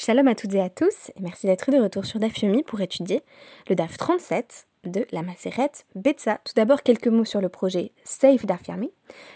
[0.00, 2.80] Shalom à toutes et à tous, et merci d'être de retour sur DAF Yomi pour
[2.80, 3.20] étudier
[3.68, 6.38] le DAF 37 de la Maseret Betsa.
[6.44, 8.92] Tout d'abord, quelques mots sur le projet Save DAF Yomi.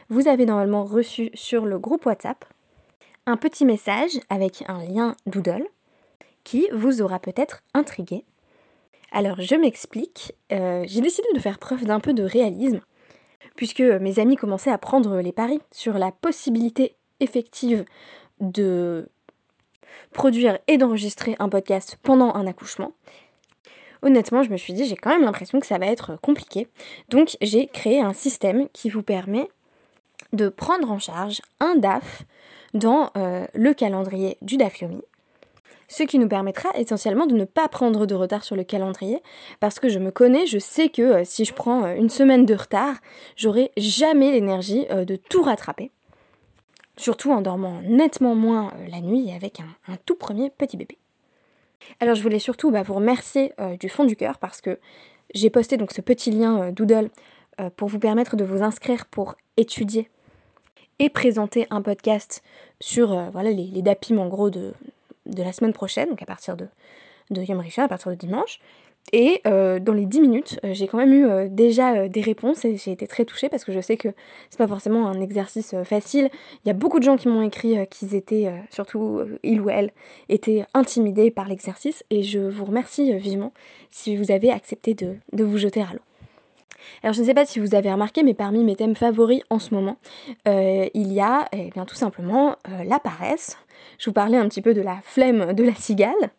[0.09, 2.45] Vous avez normalement reçu sur le groupe WhatsApp
[3.27, 5.67] un petit message avec un lien Doodle
[6.45, 8.25] qui vous aura peut-être intrigué.
[9.11, 10.33] Alors, je m'explique.
[10.53, 12.83] Euh, j'ai décidé de faire preuve d'un peu de réalisme,
[13.57, 17.85] puisque mes amis commençaient à prendre les paris sur la possibilité effective
[18.41, 19.09] de
[20.13, 22.93] produire et d'enregistrer un podcast pendant un accouchement.
[24.03, 26.67] Honnêtement, je me suis dit, j'ai quand même l'impression que ça va être compliqué.
[27.09, 29.49] Donc, j'ai créé un système qui vous permet
[30.33, 32.25] de prendre en charge un DAF
[32.75, 35.03] dans euh, le calendrier du DAFiomi.
[35.89, 39.23] Ce qui nous permettra essentiellement de ne pas prendre de retard sur le calendrier,
[39.61, 42.47] parce que je me connais, je sais que euh, si je prends euh, une semaine
[42.47, 42.97] de retard,
[43.37, 45.91] j'aurai jamais l'énergie de tout rattraper
[46.97, 50.99] surtout en dormant nettement moins euh, la nuit avec un, tout premier petit bébé.
[52.01, 54.79] Alors je voulais surtout bah, vous remercier euh, du fond du cœur parce que
[55.35, 57.11] j'ai posté donc ce petit lien euh, Doodle
[57.77, 60.09] pour vous permettre de vous inscrire pour étudier
[60.99, 62.43] et présenter un podcast
[62.81, 64.73] sur voilà, les, les DAPIM en gros de,
[65.27, 66.67] la semaine prochaine, donc à partir de,
[67.31, 68.59] de Yom à partir de dimanche.
[69.11, 72.65] Et euh, dans les 10 minutes, euh, j'ai quand même eu euh, déjà des réponses
[72.65, 74.09] et j'ai été très touchée parce que je sais que
[74.49, 76.31] c'est pas forcément un exercice facile.
[76.65, 79.91] Il y a beaucoup de gens qui m'ont écrit qu'ils étaient, surtout il ou elle,
[80.29, 83.53] étaient intimidés par l'exercice et je vous remercie vivement
[83.91, 86.01] si vous avez accepté de, vous jeter à l'eau.
[87.03, 89.59] Alors je ne sais pas si vous avez remarqué, mais parmi mes thèmes favoris en
[89.59, 89.99] ce moment,
[90.47, 93.59] il y a eh bien tout simplement la paresse.
[93.99, 96.31] Je vous parlais un petit peu de la flemme de la cigale.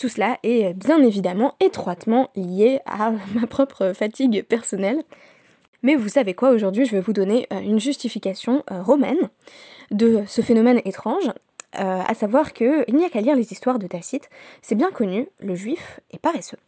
[0.00, 5.02] Tout cela est bien évidemment étroitement lié à ma propre fatigue personnelle.
[5.82, 9.28] Mais vous savez quoi, aujourd'hui je vais vous donner euh, une justification euh, romaine
[9.90, 11.28] de ce phénomène étrange,
[11.78, 14.30] euh, à savoir qu'il n'y a qu'à lire les histoires de Tacite,
[14.62, 16.58] c'est bien connu, le juif est paresseux.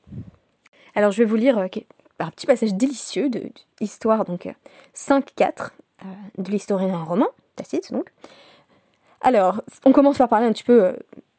[0.95, 3.45] Alors je vais vous lire un petit passage délicieux de,
[3.81, 4.47] l'histoire donc
[4.95, 5.71] 5-4
[6.37, 8.13] de l'historien romain, Tacite donc.
[9.23, 10.95] Alors, on commence par parler un petit peu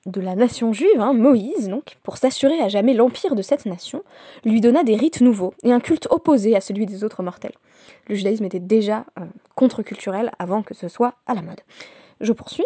[0.06, 4.03] de la nation juive, hein, Moïse, donc, pour s'assurer à jamais l'empire de cette nation,
[4.44, 7.53] lui donna des rites nouveaux et un culte opposé à celui des autres mortels.
[8.08, 9.24] Le judaïsme était déjà euh,
[9.56, 11.62] contre-culturel avant que ce soit à la mode.
[12.19, 12.66] Je poursuis.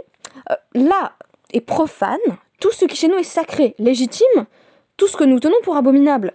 [0.50, 1.14] Euh, là
[1.54, 2.18] est profane
[2.60, 4.46] tout ce qui chez nous est sacré, légitime,
[4.98, 6.34] tout ce que nous tenons pour abominable.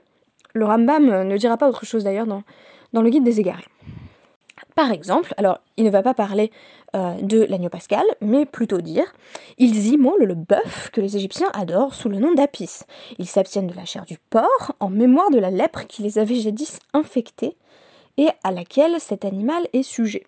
[0.55, 2.45] Le Rambam euh, ne dira pas autre chose d'ailleurs dans,
[2.93, 3.65] dans le guide des égarés.
[4.75, 6.51] Par exemple, alors il ne va pas parler
[6.95, 9.13] euh, de l'agneau pascal, mais plutôt dire
[9.59, 12.81] ils immolent le bœuf que les Égyptiens adorent sous le nom d'apis.
[13.19, 16.37] Ils s'abstiennent de la chair du porc en mémoire de la lèpre qui les avait
[16.37, 17.57] jadis infectés
[18.17, 20.25] et à laquelle cet animal est sujet.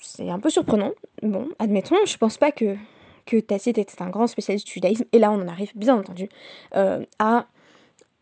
[0.00, 0.92] C'est un peu surprenant.
[1.22, 2.76] Bon, admettons, je pense pas que,
[3.24, 6.28] que Tacite était un grand spécialiste du judaïsme, et là on en arrive bien entendu
[6.76, 7.46] euh, à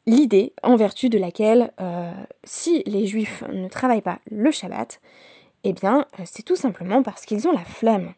[0.06, 2.12] l'idée en vertu de laquelle euh,
[2.44, 5.00] si les juifs ne travaillent pas le Shabbat,
[5.64, 8.14] eh bien euh, c'est tout simplement parce qu'ils ont la flemme.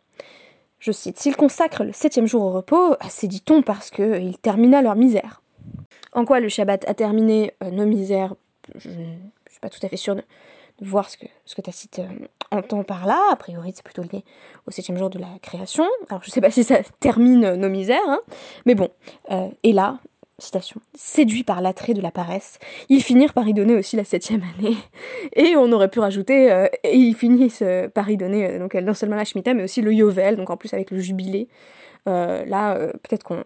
[0.79, 4.97] Je cite, s'ils consacrent le septième jour au repos, c'est dit-on parce qu'ils termina leur
[4.97, 5.43] misère.
[6.13, 8.35] En quoi le Shabbat a terminé euh, nos misères,
[8.75, 8.95] je ne
[9.51, 10.23] suis pas tout à fait sûre de,
[10.81, 12.03] voir ce que, ce que Tacite
[12.51, 13.19] entend par là.
[13.31, 14.25] A priori, c'est plutôt lié
[14.67, 15.87] au septième jour de la création.
[16.11, 18.21] Alors, je ne sais pas si ça termine nos misères, hein.
[18.67, 18.89] mais bon.
[19.63, 20.01] et là,
[20.39, 22.59] citation, séduits par l'attrait de la paresse,
[22.89, 24.77] ils finirent par y donner aussi la septième année.
[25.37, 28.95] Et on aurait pu rajouter, euh, et ils finissent euh, par y donner euh, non
[28.95, 31.49] seulement la Shemitah, mais aussi le Yovel, donc en plus avec le jubilé.
[32.07, 33.43] là, peut-être qu'on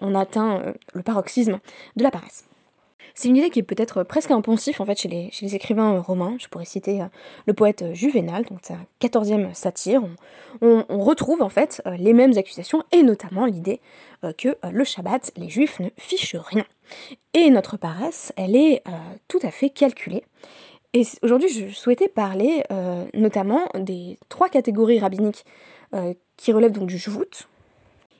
[0.00, 0.62] on atteint
[0.94, 1.58] le paroxysme
[1.96, 2.44] de la paresse.
[3.18, 6.36] C'est une idée qui est peut-être presque impensif en fait chez les, écrivains romains.
[6.38, 7.00] Je pourrais citer
[7.46, 10.04] le poète Juvénal, donc sa quatorzième satire.
[10.62, 13.80] On, retrouve en fait les mêmes accusations et notamment l'idée
[14.22, 16.64] euh, que euh, le Shabbat, les Juifs ne fichent rien.
[17.34, 18.92] Et notre paresse, elle est euh,
[19.26, 20.22] tout à fait calculée.
[20.94, 22.62] Et aujourd'hui, je souhaitais parler
[23.14, 25.44] notamment des trois catégories rabbiniques
[26.36, 27.46] qui relèvent donc du Jvout.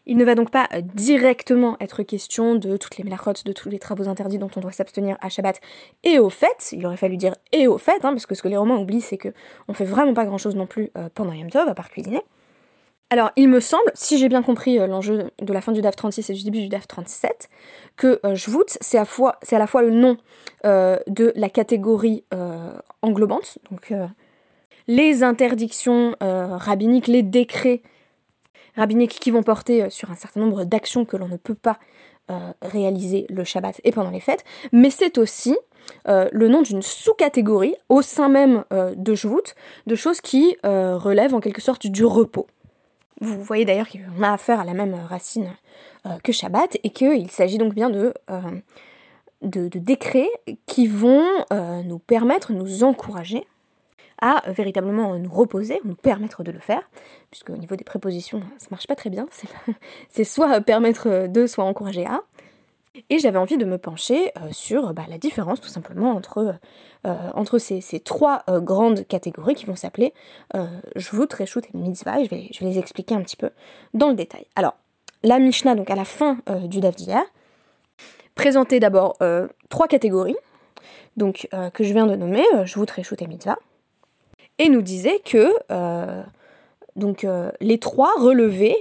[0.08, 3.78] Il ne va donc pas directement être question de toutes les melachotes, de tous les
[3.78, 5.60] travaux interdits dont on doit s'abstenir à Shabbat
[6.02, 8.48] et au fait, il aurait fallu dire et au fait, hein, parce que ce que
[8.48, 9.28] les Romains oublient, c'est que
[9.68, 12.22] on fait vraiment pas grand chose non plus pendant Yom Tov, à part cuisiner.
[13.10, 15.96] Alors, il me semble, si j'ai bien compris euh, l'enjeu de la fin du DAF
[15.96, 17.48] 36 et du début du DAF 37,
[17.96, 18.36] que euh,
[18.80, 20.18] c'est à, la fois le nom
[20.66, 22.70] euh, de la catégorie euh,
[23.00, 23.94] englobante, donc
[24.86, 27.82] les interdictions rabbiniques, les décrets
[28.78, 31.78] rabbiniques qui vont porter sur un certain nombre d'actions que l'on ne peut pas
[32.60, 35.56] réaliser le Shabbat et pendant les fêtes, mais c'est aussi
[36.06, 39.54] le nom d'une sous-catégorie au sein même de Jvout,
[39.86, 42.46] de choses qui relèvent en quelque sorte du repos.
[43.20, 45.56] Vous voyez d'ailleurs qu'on a affaire à la même racine
[46.22, 48.12] que Shabbat et qu'il s'agit donc bien de,
[49.42, 50.30] décrets
[50.66, 51.24] qui vont
[51.84, 53.46] nous permettre, nous encourager
[54.20, 56.82] à véritablement nous reposer, nous permettre de le faire,
[57.30, 59.26] puisque au niveau des prépositions, ça marche pas très bien,
[60.08, 62.22] c'est soit permettre de, soit encourager à.
[63.10, 66.58] Et j'avais envie de me pencher euh, sur bah, la différence tout simplement entre,
[67.06, 70.12] euh, ces, trois euh, grandes catégories qui vont s'appeler
[70.96, 73.50] Jvut, Reshut et Mitzvah, et je vais, les expliquer un petit peu
[73.94, 74.46] dans le détail.
[74.56, 74.74] Alors,
[75.22, 76.94] la Mishnah, donc à la fin du Daf
[78.34, 79.18] présentait d'abord
[79.68, 80.36] trois catégories,
[81.16, 83.58] donc que je viens de nommer, Jvut, Reshut et Mitzvah,
[84.58, 85.52] et nous disait que
[86.96, 87.26] donc,
[87.60, 88.76] les trois relevaient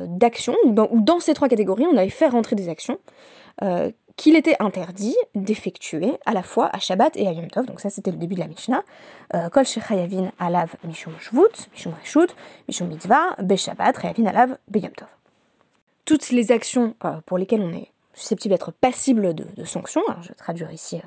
[0.00, 2.98] d'actions, ou dans, ces trois catégories, on allait faire rentrer des actions
[3.62, 7.66] euh, qu'il était interdit d'effectuer à la fois à Shabbat et à Yom Tov.
[7.66, 8.82] Donc ça, c'était le début de la Mishnah.
[9.34, 12.34] Euh, Kol shechayavin alav mishum shvut, mishum reshut,
[12.66, 15.08] mishum mitzvah, be Shabbat, reyavin alav be Yom Tov.
[16.06, 20.32] Toutes les actions euh, pour lesquelles on est susceptible d'être passible de, sanctions, alors je
[20.32, 20.98] traduire ici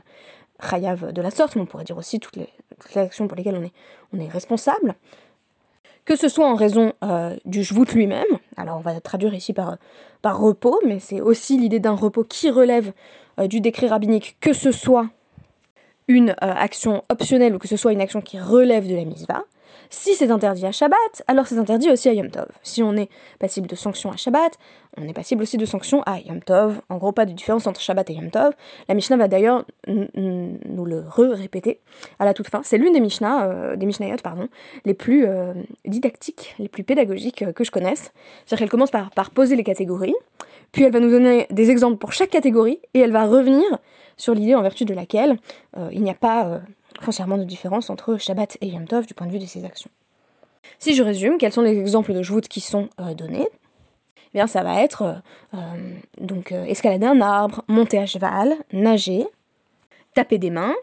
[0.61, 2.49] chayav de la sorte, mais on pourrait dire aussi toutes les,
[2.95, 3.73] actions pour lesquelles on est,
[4.13, 4.95] on est responsable,
[6.05, 8.25] que ce soit en raison euh, du Jvout lui-même,
[8.57, 9.77] alors on va traduire ici par,
[10.21, 12.93] par repos, mais c'est aussi l'idée d'un repos qui relève
[13.39, 15.09] euh, du décret rabbinique, que ce soit
[16.09, 19.45] une euh, action optionnelle ou que ce soit une action qui relève de la misva,
[19.91, 22.47] si c'est interdit à Shabbat, alors c'est interdit aussi à Yom Tov.
[22.61, 23.09] Si on est
[23.39, 24.53] passible de sanctions à Shabbat,
[24.97, 26.81] on est passible aussi de sanctions à Yom Tov.
[26.89, 28.53] En gros, pas de différence entre Shabbat et Yom Tov.
[28.87, 31.79] La Mishnah va d'ailleurs nous le re-répéter
[32.19, 32.61] à la toute fin.
[32.63, 34.47] C'est l'une des Mishnah, euh, des Mishnayot, pardon,
[34.85, 35.53] les plus euh,
[35.85, 38.11] didactiques, les plus pédagogiques euh, que je connaisse.
[38.45, 40.15] C'est-à-dire qu'elle commence par poser les catégories,
[40.71, 43.65] puis elle va nous donner des exemples pour chaque catégorie, et elle va revenir
[44.17, 45.37] sur l'idée en vertu de laquelle
[45.91, 46.61] il n'y a pas
[46.99, 49.89] foncièrement de différence entre Shabbat et Yom Tov du point de vue de ses actions.
[50.77, 53.47] Si je résume, quels sont les exemples de Jvout qui sont euh, donnés?
[54.33, 55.13] Eh bien, ça va être euh,
[55.55, 55.57] euh,
[56.21, 59.25] donc escalader un arbre, monter à cheval, nager,
[60.13, 60.75] taper des mains,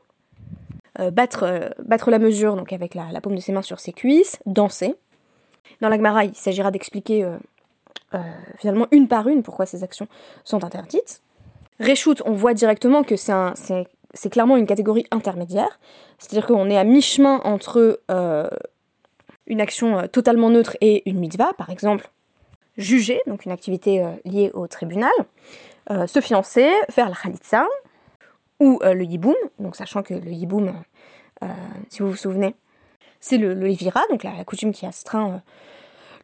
[1.13, 4.95] battre, la mesure donc avec la, paume de ses mains sur ses cuisses, danser.
[5.83, 7.31] Dans la Gemara, il s'agira d'expliquer
[8.57, 10.09] finalement une par une pourquoi ces actions
[10.45, 11.21] sont interdites.
[11.81, 15.79] Reshoot, on voit directement que c'est clairement une catégorie intermédiaire,
[16.19, 18.49] c'est-à-dire qu'on est à mi-chemin entre euh,
[19.47, 22.11] une action euh, totalement neutre et une mitzvah, par exemple.
[22.79, 25.13] Juger, donc une activité euh, liée au tribunal,
[25.89, 27.65] se fiancer, faire la khalitsa,
[28.59, 30.73] ou le yiboum, donc sachant que le yiboum,
[31.91, 32.57] si vous vous souvenez,
[33.21, 33.69] c'est le, le
[34.11, 35.41] donc la, coutume qui astreint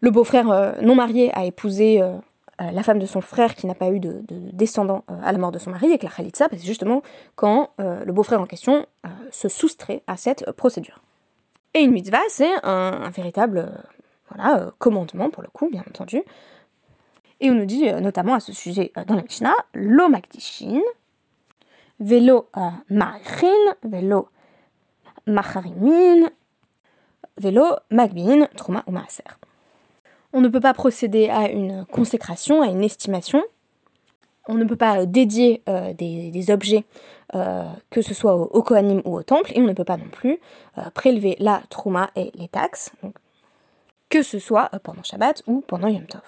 [0.03, 2.03] le beau-frère non marié à épouser
[2.63, 4.23] euh, la femme de son frère qui n'a pas eu de,
[4.53, 7.03] descendant euh, à la mort de son mari, et que la Khalitsa, c'est justement
[7.35, 8.87] quand euh, le beau-frère en question
[9.31, 11.01] se soustrait à cette procédure.
[11.75, 13.73] Et une mitzvah, c'est un, véritable
[14.29, 16.23] voilà, commandement, pour le coup, bien entendu.
[17.41, 20.83] Et on nous dit notamment à ce sujet dans la Mishnah, lo makdishin,
[21.99, 22.49] velo
[22.91, 23.49] marichin,
[23.83, 24.29] velo
[25.27, 26.29] macharimin,
[27.39, 29.39] velo magbin, truma ou maaser.
[30.33, 33.43] On ne peut pas procéder à une consécration, à une estimation.
[34.49, 36.85] On ne peut pas dédier euh, des, objets,
[37.35, 40.09] euh, que ce soit au, Kohanim ou au temple, et on ne peut pas non
[40.11, 40.39] plus
[40.79, 42.93] euh, prélever la trouma et les taxes,
[44.09, 46.23] que ce soit pendant Shabbat ou pendant Yom Tov.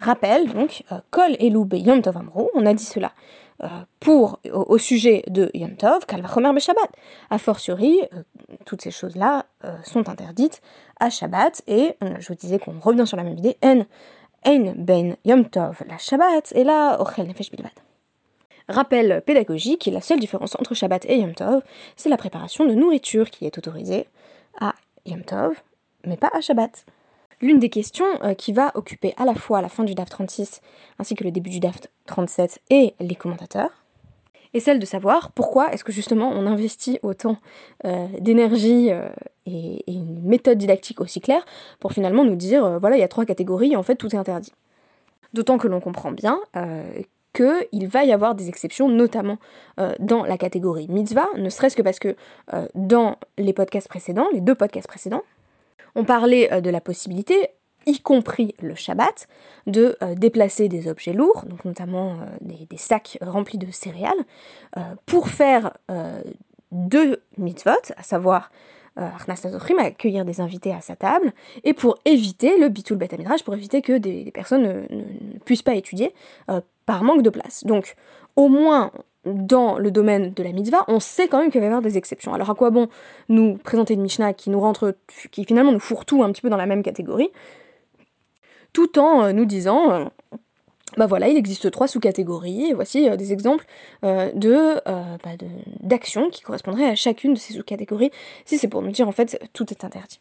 [0.00, 3.43] Rappel, donc, Kol Elou Yom Tov Amro, on a dit cela euh,
[4.00, 6.90] pour, au, sujet de Yom Tov, Kalvachomer Shabbat.
[7.30, 8.22] A fortiori, euh,
[8.66, 10.60] toutes ces choses-là euh, sont interdites
[11.00, 13.84] à Shabbat, et je vous disais qu'on revient sur la même idée, En,
[14.46, 17.72] en ben Yom Tov la Shabbat, et là, Ochel Nefesh Bilvad.
[18.68, 21.62] Rappel pédagogique, la seule différence entre Shabbat et Yom Tov,
[21.96, 24.06] c'est la préparation de nourriture qui est autorisée
[24.60, 24.74] à
[25.06, 25.62] Yom Tov,
[26.04, 26.84] mais pas à Shabbat.
[27.40, 30.60] L'une des questions euh, qui va occuper à la fois la fin du DAF 36
[30.98, 33.70] ainsi que le début du DAF 37 et les commentateurs
[34.52, 37.36] est celle de savoir pourquoi est-ce que justement on investit autant
[37.84, 39.08] euh, d'énergie euh,
[39.46, 41.44] et, une méthode didactique aussi claire
[41.80, 44.18] pour finalement nous dire voilà il y a trois catégories et en fait tout est
[44.18, 44.52] interdit.
[45.32, 46.40] D'autant que l'on comprend bien
[47.34, 49.38] qu'il va y avoir des exceptions, notamment
[49.98, 52.14] dans la catégorie mitzvah, ne serait-ce que parce que
[52.76, 55.24] dans les podcasts précédents, les deux podcasts précédents,
[55.94, 57.48] on parlait euh, de la possibilité,
[57.86, 59.28] y compris le Shabbat,
[59.66, 64.12] de euh, déplacer des objets lourds, donc notamment euh, des, sacs remplis de céréales,
[65.06, 65.72] pour faire
[66.72, 68.50] deux mitzvot, à savoir
[68.96, 71.32] accueillir des invités à sa table,
[71.62, 73.08] et pour éviter le bitul bet
[73.44, 76.12] pour éviter que des, personnes ne, puissent pas étudier
[76.86, 77.64] par manque de place.
[78.36, 78.90] Au moins,
[79.24, 81.96] dans le domaine de la mitzvah, on sait quand même qu'il va y avoir des
[81.96, 82.34] exceptions.
[82.34, 82.88] Alors à quoi bon
[83.28, 84.94] nous présenter une Mishnah qui nous rentre,
[85.30, 87.30] qui finalement nous fourre tout un petit peu dans la même catégorie,
[88.72, 90.10] tout en nous disant
[90.96, 93.64] bah voilà, il existe trois sous-catégories, et voici des exemples
[94.02, 94.28] bah,
[95.80, 98.10] d'actions qui correspondraient à chacune de ces sous-catégories,
[98.44, 100.20] si c'est pour nous dire en fait tout est interdit.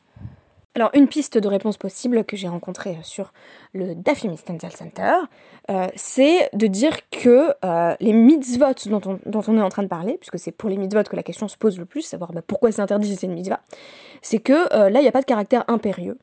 [0.75, 3.31] Alors une piste de réponse possible que j'ai rencontrée sur
[3.73, 5.13] le Dafyomi Stencil Center,
[5.69, 10.17] euh, c'est de dire que euh, les mitzvot dont on, est en train de parler,
[10.17, 12.71] puisque c'est pour les mitzvot que la question se pose le plus, savoir bah, pourquoi
[12.71, 13.59] c'est interdit si c'est une mitzvah,
[14.23, 16.17] c'est que euh, là il n'y a pas de caractère impérieux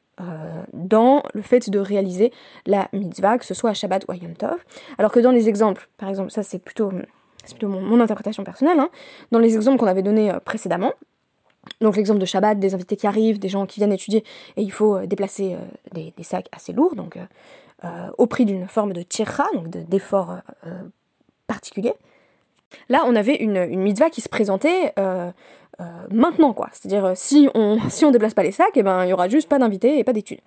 [0.75, 2.31] dans le fait de réaliser
[2.67, 4.59] la mitzvah, que ce soit à Shabbat ou à Yom Tov,
[4.99, 6.93] alors que dans les exemples, par exemple, ça c'est plutôt,
[7.49, 8.91] plutôt mon, interprétation personnelle, hein,
[9.31, 10.93] dans les exemples qu'on avait donnés précédemment,
[11.81, 14.25] donc l'exemple de Shabbat, des invités qui arrivent, des gens qui viennent étudier,
[14.57, 17.17] et il faut euh, déplacer euh, des, sacs assez lourds, donc
[17.85, 20.37] euh, au prix d'une forme de tirra, donc d'effort
[21.47, 21.95] particulier.
[22.89, 24.95] Là, on avait une, une mitzvah qui se présentait
[25.81, 26.69] euh, maintenant quoi.
[26.73, 29.13] C'est-à-dire euh, si on si on déplace pas les sacs, et eh ben il y
[29.13, 30.41] aura juste pas d'invités et pas d'études.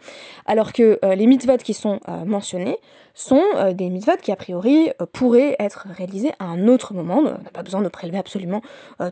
[0.46, 2.78] Alors que euh, les mitzvot qui sont mentionnés
[3.14, 7.20] sont des mitzvot qui a priori pourraient être réalisés à un autre moment.
[7.20, 8.62] On n'a pas besoin de prélever absolument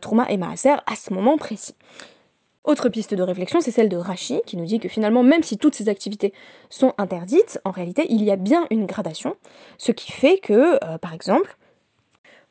[0.01, 1.75] Trouma et Maaser à ce moment précis.
[2.63, 5.58] Autre piste de réflexion, c'est celle de Rashi, qui nous dit que finalement, même si
[5.58, 6.34] toutes ces activités
[6.70, 9.36] sont interdites, en réalité, il y a bien une gradation,
[9.78, 11.58] ce qui fait que, par exemple,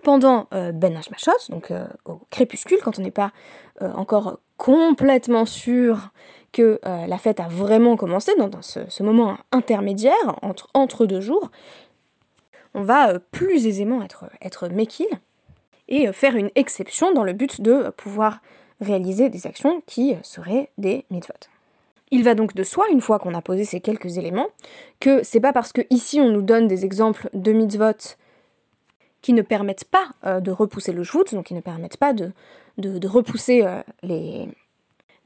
[0.03, 3.33] pendant euh, Ben Hashmashot, donc euh, au crépuscule, quand on n'est pas
[3.83, 6.11] euh, encore complètement sûr
[6.53, 11.49] que la fête a vraiment commencé, dans, ce, moment intermédiaire, entre, entre deux jours,
[12.75, 15.07] on va plus aisément être, être mekil
[15.87, 18.41] et faire une exception dans le but de pouvoir
[18.81, 21.35] réaliser des actions qui seraient des mitzvot.
[22.11, 24.49] Il va donc de soi, une fois qu'on a posé ces quelques éléments,
[24.99, 28.17] que c'est pas parce que ici on nous donne des exemples de mitzvot
[29.23, 32.33] qui ne permettent pas euh, de repousser le jout, donc qui ne permettent pas de,
[32.79, 34.49] de, repousser euh, les,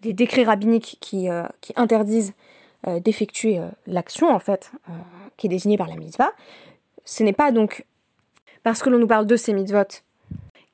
[0.02, 2.34] des décrets rabbiniques qui, euh, qui interdisent
[3.00, 4.70] d'effectuer l'action, en fait,
[5.38, 6.30] qui est désignée par la mitzvah.
[7.06, 7.86] Ce n'est pas donc
[8.62, 10.02] parce que l'on nous parle de ces mitzvot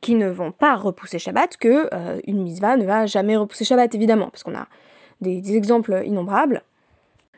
[0.01, 1.89] qui ne vont pas repousser Shabbat que
[2.29, 4.67] une mitzvah ne va jamais repousser Shabbat, évidemment, parce qu'on a
[5.21, 6.65] des, exemples innombrables.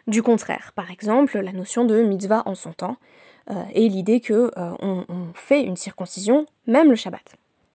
[0.07, 2.97] Du contraire, par exemple, la notion de mitzvah en son temps,
[3.75, 7.37] et l'idée que euh, on, fait une circoncision même le Shabbat.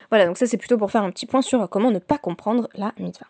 [0.09, 2.67] Voilà, donc ça c'est plutôt pour faire un petit point sur comment ne pas comprendre
[2.75, 3.27] la mitzvah.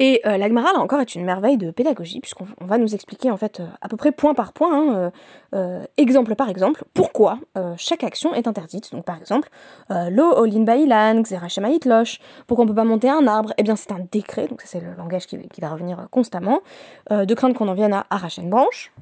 [0.00, 3.36] Et euh, l'Agmara, là encore, est une merveille de pédagogie, puisqu'on va nous expliquer, en
[3.36, 5.12] fait, à peu près point par point,
[5.52, 7.38] hein, exemple par exemple, pourquoi
[7.76, 8.90] chaque action est interdite.
[8.90, 9.48] Donc, par exemple,
[9.90, 13.52] lo olin bailan, xerashema itlosh, pourquoi on peut pas monter un arbre?
[13.56, 16.60] Eh bien, c'est un décret, donc ça c'est le langage qui, qui va revenir constamment,
[17.10, 18.92] de crainte qu'on en vienne à arracher une branche.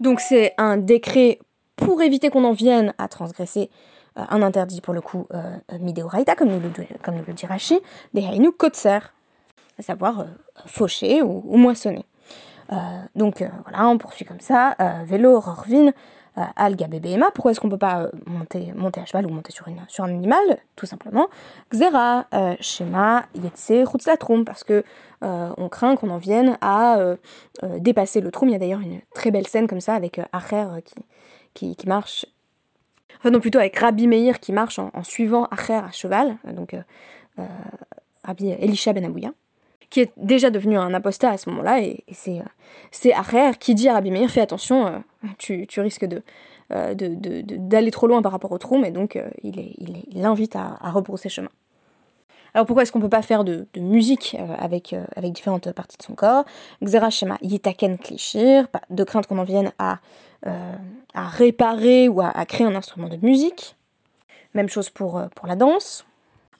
[0.00, 1.38] Donc, c'est un décret
[1.84, 3.70] pour éviter qu'on en vienne à transgresser
[4.18, 6.70] euh, un interdit pour le coup euh, midéoraïta, comme nous le,
[7.02, 7.80] comme nous le dit Rashi,
[8.12, 8.98] des hainu kotser,
[9.78, 10.24] à savoir euh,
[10.66, 12.04] faucher ou, moissonner.
[13.14, 14.76] donc voilà, on poursuit comme ça.
[15.04, 15.92] vélo, rorvin,
[16.56, 17.30] alga bébéma.
[17.34, 20.08] Pourquoi est-ce qu'on peut pas monter, monter à cheval ou monter sur, une, sur un
[20.08, 20.58] animal?
[20.76, 21.28] Tout simplement.
[21.70, 22.26] Xera,
[22.60, 23.86] schéma, yetse,
[24.18, 24.84] troum, parce que
[25.20, 26.98] on craint qu'on en vienne à
[27.78, 28.48] dépasser le troum.
[28.48, 30.94] Il y a d'ailleurs une très belle scène comme ça avec Acher qui
[31.54, 32.26] qui, marche,
[33.18, 36.82] enfin non plutôt avec Rabbi Meir qui marche en, suivant Acher à cheval, donc euh,
[37.38, 37.46] euh,
[38.24, 39.32] Rabbi Elisha Ben Abouya,
[39.90, 42.44] qui est déjà devenu un apostat à ce moment-là, et, c'est euh,
[42.90, 45.02] c'est Acher qui dit à Rabbi Meir, fais attention,
[45.38, 46.22] tu, risques de
[46.70, 49.74] d'aller trop loin par rapport au trou, mais donc il
[50.14, 51.50] l'invite à, à rebrousser chemin.
[52.54, 56.14] Alors pourquoi est-ce qu'on peut pas faire de, musique avec, avec différentes parties de son
[56.14, 56.44] corps?
[56.82, 60.00] Xera Shema Yitaken Klishir, de crainte qu'on en vienne à
[60.46, 60.72] euh,
[61.14, 63.76] à réparer ou à, créer un instrument de musique.
[64.54, 66.04] Même chose pour, euh, pour la danse.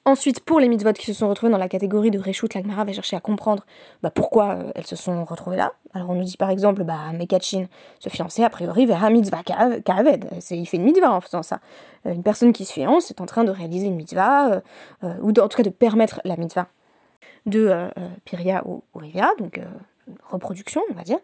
[0.05, 2.91] Ensuite, pour les mitzvot qui se sont retrouvés dans la catégorie de Reshut, l'Agmara va
[2.91, 3.65] chercher à comprendre
[4.01, 5.73] bah, pourquoi euh, elles se sont retrouvées là.
[5.93, 7.67] Alors on nous dit par exemple, bah, Mekachin
[7.99, 10.29] se fiançait a priori vers un mitzvah kaved.
[10.51, 11.59] Il fait une mitzvah en faisant ça.
[12.05, 14.61] une personne qui se fiance est en train de réaliser une mitzvah,
[15.03, 16.67] ou en tout cas de permettre la mitzvah
[17.45, 17.89] de
[18.25, 19.61] Piria ou, ou Rivia, donc
[20.29, 21.19] reproduction on va dire.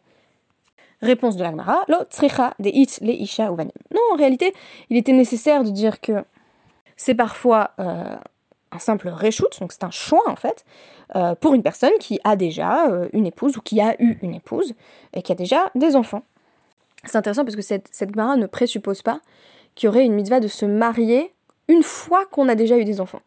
[1.01, 3.71] Réponse de l'Agmara, lo tsricha de it le isha uvanim.
[3.93, 4.53] Non, en réalité,
[4.89, 6.25] il était nécessaire de dire que
[6.97, 8.17] c'est parfois euh,
[8.71, 10.65] un simple reshoot, donc c'est un choix en fait,
[11.15, 14.35] euh, pour une personne qui a déjà euh, une épouse ou qui a eu une
[14.35, 14.73] épouse
[15.13, 16.23] et qui a déjà des enfants.
[17.05, 19.21] C'est intéressant parce que cette, cette Gemara ne présuppose pas
[19.75, 21.33] qu'il y aurait une mitzvah de se marier
[21.67, 23.21] une fois qu'on a déjà eu des enfants.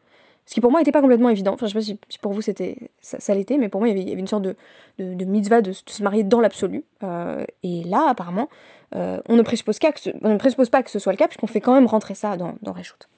[0.47, 1.55] Ce qui pour moi n'était pas complètement évident.
[1.55, 4.03] Enfin, je sais pas si, pour vous c'était ça, l'était, mais pour moi il y
[4.13, 4.55] avait, une sorte de,
[4.99, 6.85] de, mitzvah de, se marier dans l'absolu.
[7.03, 8.49] Euh, et là, apparemment,
[8.95, 9.87] on, ne présuppose que
[10.23, 12.37] on ne présuppose pas que ce soit le cas, puisqu'on fait quand même rentrer ça
[12.37, 13.09] dans, dans Reshoot.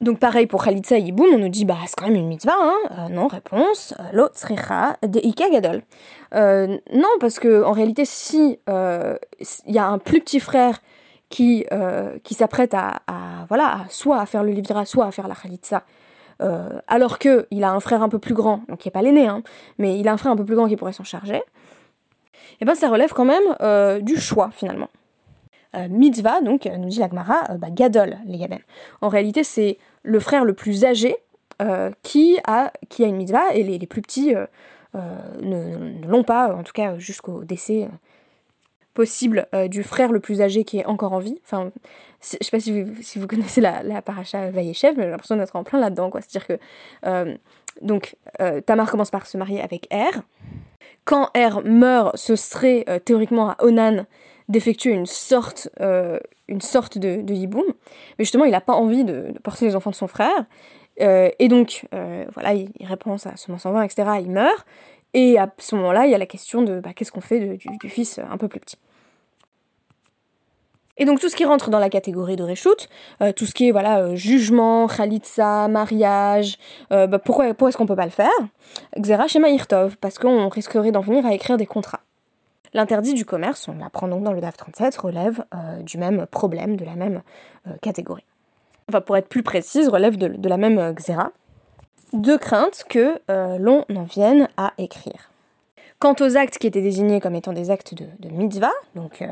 [0.00, 2.56] Donc pareil pour Khalitsa et Yiboum, on nous dit bah c'est quand même une mitzvah,
[2.58, 5.20] hein euh, Non, réponse, euh, lo tzricha de
[5.52, 5.82] Gadol.
[6.34, 10.80] Euh, non, parce que en réalité, si il y a un plus petit frère
[11.28, 11.66] qui,
[12.24, 13.02] qui s'apprête à,
[13.48, 15.82] voilà, soit à faire le livra, soit à faire la Khalitsa,
[16.88, 19.26] alors que il a un frère un peu plus grand, donc qui est pas l'aîné,
[19.26, 19.42] hein,
[19.78, 21.42] mais il a un frère un peu plus grand qui pourrait s'en charger, et
[22.62, 24.88] eh ben ça relève quand même du choix finalement.
[25.88, 28.58] Mitzvah, donc, nous dit l'Agmara, bah, gadol, les gaben.
[29.00, 31.16] En réalité, c'est le frère le plus âgé
[31.60, 34.46] euh, qui, a, qui a une mitzvah et les, plus petits euh,
[34.94, 37.86] euh, ne, l'ont pas, en tout cas jusqu'au décès
[38.94, 41.38] possible du frère le plus âgé qui est encore en vie.
[41.44, 41.70] Enfin,
[42.22, 45.36] je sais pas si vous, si vous connaissez la, la paracha Vaïechev, mais j'ai l'impression
[45.36, 46.10] d'être en plein là-dedans.
[46.14, 47.38] C'est-à-dire que
[47.82, 48.16] donc,
[48.66, 50.10] Tamar commence par se marier avec Er.
[51.04, 54.06] Quand Er meurt, ce serait théoriquement à Onan
[54.50, 57.64] d'effectuer une sorte, euh, une sorte de, de yiboum.
[58.18, 60.44] Mais justement, il n'a pas envie de, porter les enfants de son frère.
[61.00, 64.10] Euh, et donc, euh, voilà, il, répond à ce moment vain, etc.
[64.20, 64.66] Il meurt.
[65.14, 67.88] Et à ce moment-là, il y a la question de bah, qu'est-ce qu'on fait du,
[67.88, 68.76] fils un peu plus petit.
[70.98, 72.88] Et donc tout ce qui rentre dans la catégorie de Reshoot,
[73.34, 76.58] tout ce qui est voilà jugement, khalitsa, mariage,
[76.90, 78.28] bah, pourquoi, pourquoi est-ce qu'on peut pas le faire?
[78.98, 82.00] Xera chez Irtov, parce qu'on risquerait d'en venir à écrire des contrats.
[82.72, 86.76] L'interdit du commerce, on l'apprend donc dans le DAF 37, relève euh, du même problème,
[86.76, 87.22] de la même
[87.66, 88.24] euh, catégorie.
[88.88, 91.32] Enfin, pour être plus précise, relève de, la même euh, xéra.
[92.12, 95.30] Deux craintes que l'on en vienne à écrire.
[96.00, 99.22] Quant aux actes qui étaient désignés comme étant des actes de, mitzvah, donc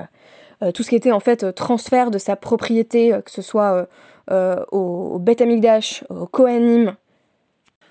[0.75, 3.89] tout ce qui était en fait transfert de sa propriété, que ce soit
[4.31, 6.95] au, au Beth Amikdash, au Kohanim,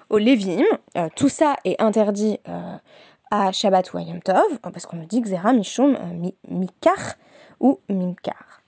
[0.09, 0.63] au Lévim,
[1.17, 2.39] tout ça est interdit
[3.31, 7.15] à Shabbat ou à Yom Tov, parce qu'on nous dit Xera Mishum euh, Mikar
[7.59, 8.61] ou Mimkar.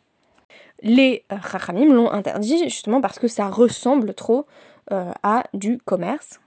[0.82, 4.46] Les euh, Chachamim l'ont interdit justement parce que ça ressemble trop
[4.92, 6.39] euh, à du commerce.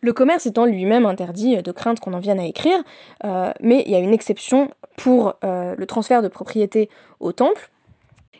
[0.00, 2.76] Le commerce étant lui-même interdit de crainte qu'on en vienne à écrire,
[3.22, 7.70] mais il y a une exception pour le transfert de propriété au temple,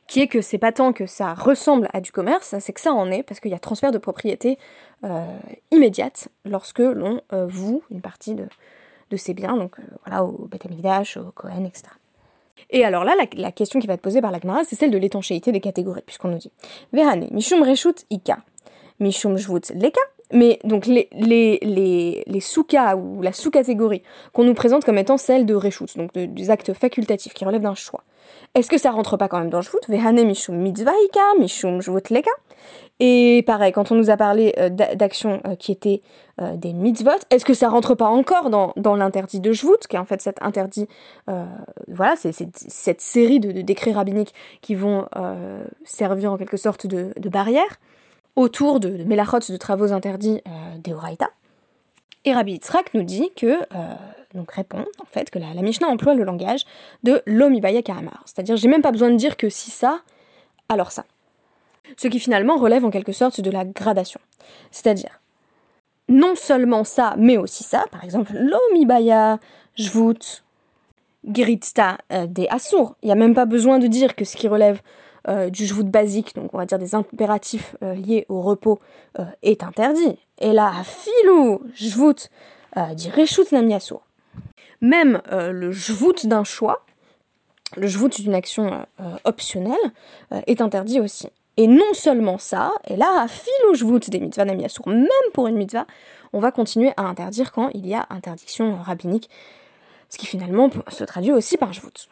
[0.06, 2.92] qui est que c'est pas tant que ça ressemble à du commerce, c'est que ça
[2.92, 4.58] en est, parce qu'il y a transfert de propriété
[5.70, 8.46] immédiate lorsque l'on voue une partie de,
[9.14, 10.66] de ses biens, donc euh, voilà, au Beth
[11.16, 11.84] au Cohen, etc.
[12.70, 15.52] Et alors là, la, question qui va être posée par la c'est celle de l'étanchéité
[15.52, 16.50] des catégories, puisqu'on nous dit
[16.92, 18.38] Verane, Mishum Reshut Ika,
[19.00, 20.00] Mishum Jvut Leka,
[20.32, 25.18] mais donc les, les, les, les sous-cas ou la sous-catégorie qu'on nous présente comme étant
[25.18, 28.02] celle de Reshut, donc des actes facultatifs qui relèvent d'un choix,
[28.54, 31.80] est-ce que ça rentre pas quand même dans Jvut Vehane Mishum Mishum
[33.00, 36.00] et pareil, quand on nous a parlé euh, d'actions euh, qui étaient
[36.40, 39.96] euh, des mitzvot, est-ce que ça rentre pas encore dans, dans l'interdit de Jvout, qui
[39.96, 40.88] est en fait cet interdit,
[41.88, 45.06] voilà, c'est cette série de, décrets rabbiniques qui vont
[45.84, 47.80] servir en quelque sorte de, de barrière
[48.36, 50.40] autour de, de mélachot, de travaux interdits
[50.78, 51.30] des Oraita.
[52.24, 53.58] Et Rabbi Yitzhak nous dit que,
[54.34, 56.64] donc répond en fait, que la, Mishnah emploie le langage
[57.02, 58.22] de l'omibaya karamar.
[58.26, 60.00] C'est-à-dire, j'ai même pas besoin de dire que si ça,
[60.68, 61.04] alors ça
[61.96, 64.20] ce qui finalement relève en quelque sorte de la gradation.
[64.70, 65.20] C'est-à-dire,
[66.08, 69.38] non seulement ça, mais aussi ça, par exemple, l'omibaya,
[69.76, 70.42] jvut,
[71.24, 72.96] gritsta euh, des assour.
[73.02, 74.80] Il n'y a même pas besoin de dire que ce qui relève
[75.28, 78.78] euh, du jvut basique, donc on va dire des impératifs euh, liés au repos,
[79.42, 80.18] est interdit.
[80.40, 82.28] Et là, filou, jvut,
[82.94, 83.76] dit reshut nami.
[84.84, 86.84] Même le jvut d'un choix,
[87.76, 88.86] le jvut d'une action
[89.24, 89.74] optionnelle,
[90.46, 91.28] est interdit aussi.
[91.56, 95.86] Et non seulement ça, et là, filouchvout des mitzvahs namiasour, même pour une mitzvah,
[96.32, 99.30] on va continuer à interdire quand il y a interdiction rabbinique,
[100.10, 102.08] ce qui finalement se traduit aussi par jvout.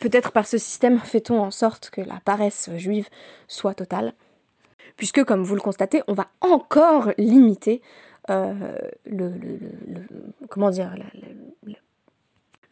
[0.00, 3.08] Peut-être par ce système fait-on en sorte que la paresse juive
[3.46, 4.14] soit totale,
[4.96, 7.82] puisque comme vous le constatez, on va encore limiter
[8.30, 9.34] euh, le,
[10.48, 10.94] comment dire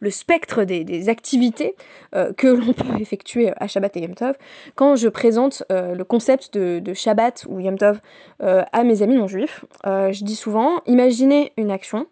[0.01, 1.75] le spectre des, activités
[2.15, 4.35] euh, que l'on peut effectuer à Shabbat et Yom Tov.
[4.75, 8.01] Quand je présente euh, le concept de, Shabbat ou Yom Tov
[8.43, 12.07] euh, à mes amis non juifs, je dis souvent, imaginez une action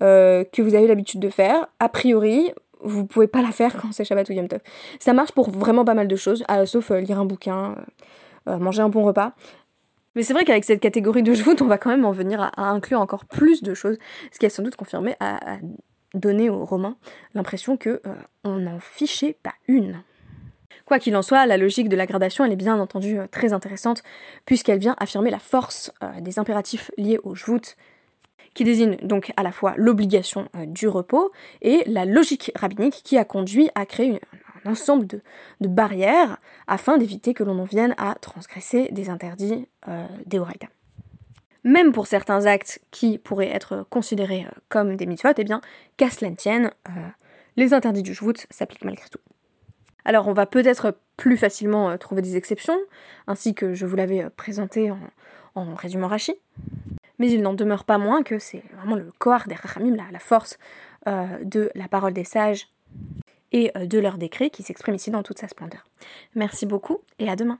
[0.00, 2.52] que vous avez l'habitude de faire, a priori,
[2.82, 4.60] vous pouvez pas la faire quand c'est Shabbat ou Yom Tov.
[4.98, 7.76] Ça marche pour vraiment pas mal de choses, sauf lire un bouquin,
[8.46, 9.34] manger un bon repas.
[10.16, 12.70] Mais c'est vrai qu'avec cette catégorie de joutes, on va quand même en venir à,
[12.70, 13.98] inclure encore plus de choses,
[14.32, 15.58] ce qui a sans doute confirmé à
[16.14, 16.96] donner aux Romains
[17.34, 20.02] l'impression que euh, on n'en fichait pas une.
[20.84, 23.52] Quoi qu'il en soit, la logique de la gradation, elle est bien entendu euh, très
[23.52, 24.02] intéressante,
[24.44, 27.76] puisqu'elle vient affirmer la force euh, des impératifs liés au jvout,
[28.54, 31.30] qui désigne donc à la fois l'obligation du repos
[31.62, 34.20] et la logique rabbinique qui a conduit à créer
[34.64, 35.22] un ensemble de,
[35.60, 39.68] barrières afin d'éviter que l'on en vienne à transgresser des interdits
[40.26, 40.40] des
[41.64, 45.60] Même pour certains actes qui pourraient être considérés euh, comme des mitzvot, eh bien,
[45.96, 46.92] qu'à cela tienne, euh,
[47.56, 49.20] les interdits du Shvut s'appliquent malgré tout.
[50.04, 52.78] Alors on va peut-être plus facilement trouver des exceptions,
[53.26, 54.90] ainsi que je vous l'avais présenté
[55.54, 56.34] en, résumant Rachi,
[57.18, 60.58] mais il n'en demeure pas moins que c'est vraiment le corps des Rachamim, la, force
[61.06, 62.66] de la parole des sages
[63.52, 65.86] et euh, de leur décret qui s'exprime ici dans toute sa splendeur.
[66.34, 67.58] Merci beaucoup et à demain.